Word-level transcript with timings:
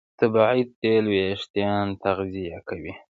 طبیعي 0.19 0.61
تېل 0.81 1.05
وېښتيان 1.13 1.87
تغذیه 2.03 2.57
کوي. 2.67 2.93